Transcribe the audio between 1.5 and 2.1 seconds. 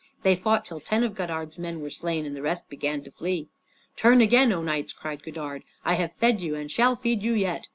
men were